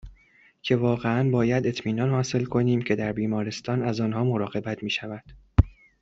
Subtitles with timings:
[0.61, 5.23] که واقعاً باید اطمینان حاصل کنیم که در بیمارستان از آنها مراقبت میشود